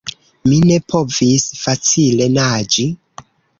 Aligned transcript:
Mi 0.45 0.55
ne 0.69 0.77
povis 0.93 1.45
facile 1.61 2.29
naĝi. 2.39 2.89